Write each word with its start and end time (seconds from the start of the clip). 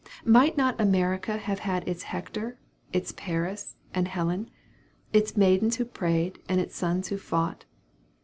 Might 0.25 0.57
not 0.57 0.81
America 0.81 1.37
have 1.37 1.59
had 1.59 1.87
its 1.87 2.01
Hector, 2.01 2.57
its 2.91 3.11
Paris, 3.15 3.75
and 3.93 4.07
Helen? 4.07 4.49
its 5.13 5.37
maidens 5.37 5.75
who 5.75 5.85
prayed, 5.85 6.39
and 6.49 6.59
its 6.59 6.75
sons 6.75 7.09
who 7.09 7.17
fought? 7.19 7.65